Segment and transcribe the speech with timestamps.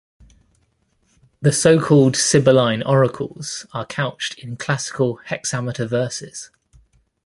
[1.43, 6.49] The so-called Sibylline oracles are couched in classical hexameter verses.